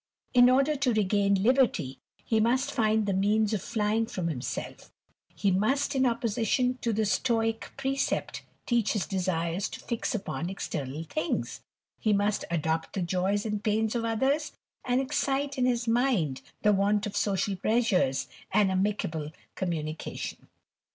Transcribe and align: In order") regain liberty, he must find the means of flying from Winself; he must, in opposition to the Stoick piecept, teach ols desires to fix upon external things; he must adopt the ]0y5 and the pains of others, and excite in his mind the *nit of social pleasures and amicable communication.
In 0.33 0.49
order") 0.49 0.73
regain 0.91 1.35
liberty, 1.43 1.99
he 2.25 2.39
must 2.39 2.71
find 2.71 3.05
the 3.05 3.13
means 3.13 3.53
of 3.53 3.61
flying 3.61 4.07
from 4.07 4.25
Winself; 4.25 4.91
he 5.35 5.51
must, 5.51 5.93
in 5.93 6.07
opposition 6.07 6.77
to 6.81 6.91
the 6.91 7.03
Stoick 7.05 7.71
piecept, 7.77 8.41
teach 8.65 8.93
ols 8.95 9.07
desires 9.07 9.69
to 9.69 9.79
fix 9.79 10.15
upon 10.15 10.49
external 10.49 11.03
things; 11.03 11.61
he 11.99 12.13
must 12.13 12.45
adopt 12.49 12.93
the 12.93 13.01
]0y5 13.03 13.45
and 13.45 13.55
the 13.57 13.61
pains 13.61 13.93
of 13.93 14.03
others, 14.03 14.53
and 14.83 14.99
excite 14.99 15.59
in 15.59 15.67
his 15.67 15.87
mind 15.87 16.41
the 16.63 16.73
*nit 16.73 17.05
of 17.05 17.15
social 17.15 17.55
pleasures 17.55 18.27
and 18.51 18.71
amicable 18.71 19.31
communication. 19.53 20.47